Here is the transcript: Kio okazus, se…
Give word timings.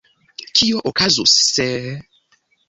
Kio 0.59 0.77
okazus, 0.91 1.35
se… 1.53 1.69